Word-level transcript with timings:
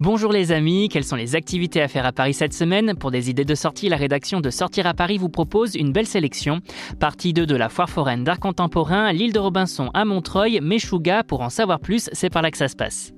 Bonjour 0.00 0.30
les 0.30 0.52
amis, 0.52 0.88
quelles 0.88 1.02
sont 1.02 1.16
les 1.16 1.34
activités 1.34 1.82
à 1.82 1.88
faire 1.88 2.06
à 2.06 2.12
Paris 2.12 2.32
cette 2.32 2.52
semaine 2.52 2.94
Pour 2.94 3.10
des 3.10 3.30
idées 3.30 3.44
de 3.44 3.56
sortie, 3.56 3.88
la 3.88 3.96
rédaction 3.96 4.40
de 4.40 4.48
Sortir 4.48 4.86
à 4.86 4.94
Paris 4.94 5.18
vous 5.18 5.28
propose 5.28 5.74
une 5.74 5.90
belle 5.90 6.06
sélection. 6.06 6.60
Partie 7.00 7.32
2 7.32 7.46
de 7.46 7.56
la 7.56 7.68
foire 7.68 7.90
foraine 7.90 8.22
d'art 8.22 8.38
contemporain, 8.38 9.12
l'île 9.12 9.32
de 9.32 9.40
Robinson 9.40 9.90
à 9.94 10.04
Montreuil, 10.04 10.60
Meshuga, 10.62 11.24
pour 11.24 11.40
en 11.40 11.50
savoir 11.50 11.80
plus, 11.80 12.10
c'est 12.12 12.30
par 12.30 12.42
là 12.42 12.52
que 12.52 12.58
ça 12.58 12.68
se 12.68 12.76
passe. 12.76 13.12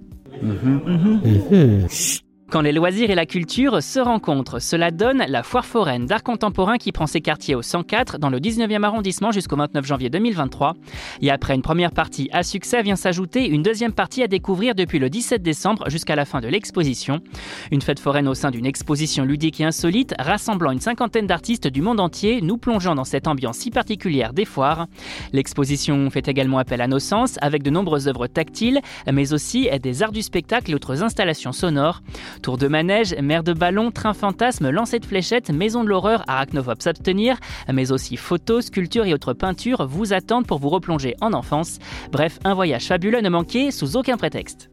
Quand 2.50 2.62
les 2.62 2.72
loisirs 2.72 3.10
et 3.10 3.14
la 3.14 3.26
culture 3.26 3.80
se 3.80 4.00
rencontrent, 4.00 4.60
cela 4.60 4.90
donne 4.90 5.22
la 5.28 5.44
foire 5.44 5.64
foraine 5.64 6.06
d'art 6.06 6.24
contemporain 6.24 6.78
qui 6.78 6.90
prend 6.90 7.06
ses 7.06 7.20
quartiers 7.20 7.54
au 7.54 7.62
104 7.62 8.18
dans 8.18 8.28
le 8.28 8.40
19e 8.40 8.82
arrondissement 8.82 9.30
jusqu'au 9.30 9.54
29 9.54 9.86
janvier 9.86 10.10
2023. 10.10 10.74
Et 11.20 11.30
après 11.30 11.54
une 11.54 11.62
première 11.62 11.92
partie 11.92 12.28
à 12.32 12.42
succès 12.42 12.82
vient 12.82 12.96
s'ajouter 12.96 13.46
une 13.46 13.62
deuxième 13.62 13.92
partie 13.92 14.24
à 14.24 14.26
découvrir 14.26 14.74
depuis 14.74 14.98
le 14.98 15.08
17 15.08 15.40
décembre 15.40 15.88
jusqu'à 15.88 16.16
la 16.16 16.24
fin 16.24 16.40
de 16.40 16.48
l'exposition. 16.48 17.20
Une 17.70 17.82
fête 17.82 18.00
foraine 18.00 18.26
au 18.26 18.34
sein 18.34 18.50
d'une 18.50 18.66
exposition 18.66 19.24
ludique 19.24 19.60
et 19.60 19.64
insolite 19.64 20.12
rassemblant 20.18 20.72
une 20.72 20.80
cinquantaine 20.80 21.28
d'artistes 21.28 21.68
du 21.68 21.82
monde 21.82 22.00
entier, 22.00 22.40
nous 22.40 22.58
plongeant 22.58 22.96
dans 22.96 23.04
cette 23.04 23.28
ambiance 23.28 23.58
si 23.58 23.70
particulière 23.70 24.32
des 24.32 24.44
foires. 24.44 24.88
L'exposition 25.32 26.10
fait 26.10 26.26
également 26.26 26.58
appel 26.58 26.80
à 26.80 26.88
nos 26.88 26.98
sens 26.98 27.36
avec 27.42 27.62
de 27.62 27.70
nombreuses 27.70 28.08
œuvres 28.08 28.26
tactiles, 28.26 28.80
mais 29.08 29.32
aussi 29.32 29.68
des 29.80 30.02
arts 30.02 30.10
du 30.10 30.22
spectacle 30.22 30.72
et 30.72 30.74
autres 30.74 31.04
installations 31.04 31.52
sonores. 31.52 32.02
Tour 32.42 32.56
de 32.56 32.68
manège, 32.68 33.14
mer 33.20 33.42
de 33.42 33.52
ballon, 33.52 33.90
train 33.90 34.14
fantasme, 34.14 34.70
lancer 34.70 34.98
de 34.98 35.06
fléchettes, 35.06 35.50
maison 35.50 35.84
de 35.84 35.88
l'horreur, 35.88 36.24
arachnophobes 36.26 36.80
s'abstenir, 36.80 37.36
mais 37.70 37.92
aussi 37.92 38.16
photos, 38.16 38.66
sculptures 38.66 39.04
et 39.04 39.14
autres 39.14 39.34
peintures 39.34 39.86
vous 39.86 40.12
attendent 40.12 40.46
pour 40.46 40.58
vous 40.58 40.70
replonger 40.70 41.16
en 41.20 41.32
enfance. 41.32 41.78
Bref, 42.12 42.38
un 42.44 42.54
voyage 42.54 42.86
fabuleux 42.86 43.20
ne 43.20 43.28
manquer 43.28 43.70
sous 43.70 43.96
aucun 43.96 44.16
prétexte. 44.16 44.70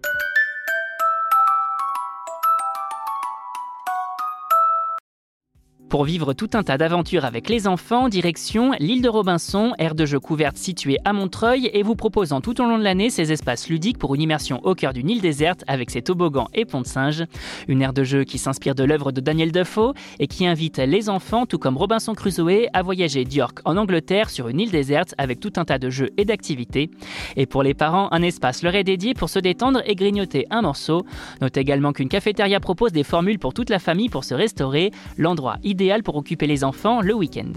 Pour 5.89 6.03
vivre 6.03 6.33
tout 6.33 6.49
un 6.53 6.63
tas 6.63 6.77
d'aventures 6.77 7.23
avec 7.23 7.47
les 7.47 7.65
enfants, 7.65 8.09
direction 8.09 8.73
l'île 8.77 9.01
de 9.01 9.07
Robinson, 9.07 9.73
aire 9.79 9.95
de 9.95 10.05
jeu 10.05 10.19
couverte 10.19 10.57
située 10.57 10.97
à 11.05 11.13
Montreuil 11.13 11.69
et 11.71 11.81
vous 11.81 11.95
proposant 11.95 12.41
tout 12.41 12.59
au 12.59 12.65
long 12.65 12.77
de 12.77 12.83
l'année 12.83 13.09
ces 13.09 13.31
espaces 13.31 13.69
ludiques 13.69 13.97
pour 13.97 14.13
une 14.13 14.21
immersion 14.21 14.59
au 14.65 14.75
cœur 14.75 14.91
d'une 14.91 15.09
île 15.09 15.21
déserte 15.21 15.63
avec 15.65 15.89
ses 15.89 16.01
toboggans 16.01 16.49
et 16.53 16.65
ponts 16.65 16.81
de 16.81 16.87
singe. 16.87 17.23
Une 17.69 17.81
aire 17.81 17.93
de 17.93 18.03
jeu 18.03 18.25
qui 18.25 18.37
s'inspire 18.37 18.75
de 18.75 18.83
l'œuvre 18.83 19.13
de 19.13 19.21
Daniel 19.21 19.53
Defoe 19.53 19.93
et 20.19 20.27
qui 20.27 20.45
invite 20.45 20.77
les 20.79 21.07
enfants, 21.07 21.45
tout 21.45 21.57
comme 21.57 21.77
Robinson 21.77 22.13
Crusoe, 22.13 22.67
à 22.73 22.81
voyager 22.81 23.23
d'York 23.23 23.59
en 23.63 23.77
Angleterre 23.77 24.29
sur 24.29 24.49
une 24.49 24.59
île 24.59 24.71
déserte 24.71 25.15
avec 25.17 25.39
tout 25.39 25.53
un 25.55 25.63
tas 25.63 25.79
de 25.79 25.89
jeux 25.89 26.09
et 26.17 26.25
d'activités. 26.25 26.91
Et 27.37 27.45
pour 27.45 27.63
les 27.63 27.73
parents, 27.73 28.09
un 28.11 28.23
espace 28.23 28.61
leur 28.61 28.75
est 28.75 28.83
dédié 28.83 29.13
pour 29.13 29.29
se 29.29 29.39
détendre 29.39 29.81
et 29.85 29.95
grignoter 29.95 30.47
un 30.49 30.63
morceau. 30.63 31.05
Notez 31.39 31.61
également 31.61 31.93
qu'une 31.93 32.09
cafétéria 32.09 32.59
propose 32.59 32.91
des 32.91 33.05
formules 33.05 33.39
pour 33.39 33.53
toute 33.53 33.69
la 33.69 33.79
famille 33.79 34.09
pour 34.09 34.25
se 34.25 34.33
restaurer, 34.33 34.91
l'endroit 35.17 35.55
idéal 35.63 35.76
idéal 35.77 36.01
pour 36.01 36.15
occuper 36.15 36.47
les 36.47 36.63
enfants 36.63 37.01
le 37.01 37.13
week-end. 37.13 37.53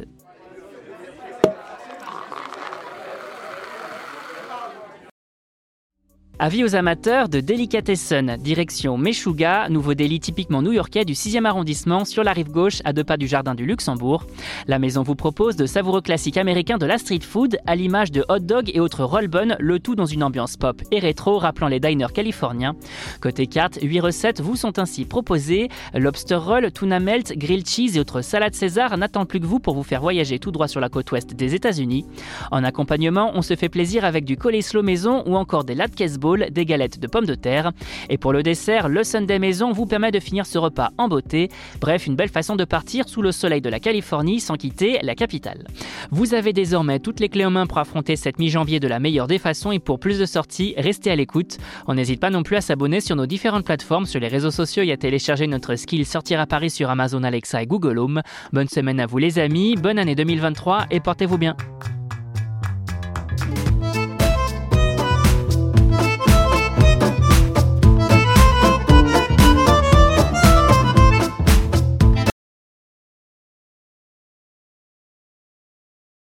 Avis 6.43 6.65
aux 6.65 6.75
amateurs 6.75 7.29
de 7.29 7.41
Delicatessen, 7.41 8.39
direction 8.39 8.97
Meshuga, 8.97 9.69
nouveau 9.69 9.93
délit 9.93 10.21
typiquement 10.21 10.63
new-yorkais 10.63 11.05
du 11.05 11.13
6e 11.13 11.45
arrondissement 11.45 12.07
sur 12.07 12.25
la 12.25 12.33
rive 12.33 12.51
gauche 12.51 12.79
à 12.87 12.95
deux 12.95 13.05
pas 13.05 13.19
du 13.19 13.29
jardin 13.29 13.55
du 13.55 13.67
Luxembourg. 13.67 14.25
La 14.67 14.79
maison 14.79 15.03
vous 15.03 15.15
propose 15.15 15.57
de 15.57 15.67
savoureux 15.67 16.01
classiques 16.01 16.39
américains 16.39 16.79
de 16.79 16.87
la 16.87 16.97
street 16.97 17.21
food 17.21 17.59
à 17.67 17.77
l'image 17.77 18.11
de 18.11 18.25
hot 18.31 18.39
dog 18.39 18.71
et 18.73 18.81
autres 18.81 19.05
roll 19.05 19.29
buns, 19.29 19.55
le 19.59 19.81
tout 19.81 19.95
dans 19.95 20.07
une 20.07 20.23
ambiance 20.23 20.57
pop 20.57 20.81
et 20.91 20.99
rétro 20.99 21.37
rappelant 21.37 21.69
les 21.69 21.79
diners 21.79 22.15
californiens. 22.15 22.75
Côté 23.21 23.47
carte, 23.47 23.79
8 23.83 24.01
recettes 24.01 24.41
vous 24.41 24.57
sont 24.57 24.79
ainsi 24.79 25.05
proposées. 25.05 25.69
Lobster 25.93 26.37
roll, 26.37 26.73
tuna 26.73 27.01
melt, 27.01 27.37
grilled 27.37 27.69
cheese 27.69 27.99
et 27.99 28.01
autres 28.01 28.23
salades 28.23 28.55
César 28.55 28.97
n'attendent 28.97 29.29
plus 29.29 29.41
que 29.41 29.47
vous 29.47 29.61
pour 29.61 29.75
vous 29.75 29.83
faire 29.83 30.01
voyager 30.01 30.39
tout 30.39 30.53
droit 30.53 30.69
sur 30.69 30.81
la 30.81 30.89
côte 30.89 31.13
ouest 31.13 31.35
des 31.35 31.55
États-Unis. 31.55 32.07
En 32.51 32.65
accompagnement, 32.65 33.31
on 33.35 33.43
se 33.43 33.57
fait 33.57 33.69
plaisir 33.69 34.07
avec 34.07 34.25
du 34.25 34.39
coleslaw 34.39 34.83
maison 34.83 35.23
ou 35.27 35.37
encore 35.37 35.65
des 35.65 35.75
latkes 35.75 36.17
des 36.37 36.65
galettes 36.65 36.99
de 36.99 37.07
pommes 37.07 37.27
de 37.27 37.35
terre. 37.35 37.73
Et 38.09 38.19
pour 38.19 38.33
le 38.33 38.43
dessert, 38.43 38.89
le 38.89 39.05
Sunday 39.05 39.39
Maison 39.39 39.73
vous 39.73 39.87
permet 39.87 40.11
de 40.11 40.21
finir 40.21 40.47
ce 40.47 40.59
repas 40.59 40.91
en 40.99 41.09
beauté. 41.09 41.49
Bref, 41.81 42.07
une 42.07 42.17
belle 42.17 42.29
façon 42.29 42.57
de 42.57 42.65
partir 42.65 43.09
sous 43.09 43.23
le 43.23 43.33
soleil 43.33 43.61
de 43.61 43.69
la 43.69 43.81
Californie 43.81 44.41
sans 44.41 44.57
quitter 44.57 44.99
la 45.03 45.15
capitale. 45.15 45.67
Vous 46.11 46.35
avez 46.35 46.53
désormais 46.53 46.99
toutes 46.99 47.21
les 47.21 47.29
clés 47.29 47.45
en 47.45 47.51
main 47.51 47.67
pour 47.67 47.79
affronter 47.79 48.17
cette 48.17 48.39
mi-janvier 48.39 48.81
de 48.81 48.89
la 48.89 48.99
meilleure 48.99 49.27
des 49.27 49.39
façons 49.39 49.73
et 49.73 49.79
pour 49.79 49.99
plus 49.99 50.19
de 50.19 50.27
sorties, 50.27 50.75
restez 50.77 51.11
à 51.11 51.17
l'écoute. 51.17 51.59
On 51.87 51.95
n'hésite 51.95 52.21
pas 52.21 52.31
non 52.31 52.43
plus 52.43 52.57
à 52.57 52.61
s'abonner 52.61 53.01
sur 53.01 53.17
nos 53.17 53.27
différentes 53.27 53.65
plateformes, 53.65 54.07
sur 54.07 54.21
les 54.21 54.29
réseaux 54.29 54.51
sociaux 54.51 54.83
et 54.83 54.93
à 54.93 54.97
télécharger 54.97 55.47
notre 55.47 55.77
skill 55.77 56.07
Sortir 56.07 56.41
à 56.41 56.47
Paris 56.47 56.71
sur 56.71 56.91
Amazon 56.91 57.23
Alexa 57.23 57.63
et 57.63 57.67
Google 57.67 57.99
Home. 57.99 58.23
Bonne 58.53 58.69
semaine 58.69 59.01
à 59.01 59.07
vous 59.07 59.19
les 59.19 59.39
amis, 59.39 59.77
bonne 59.77 59.99
année 59.99 60.15
2023 60.15 60.87
et 60.91 61.01
portez-vous 61.01 61.39
bien. 61.39 61.57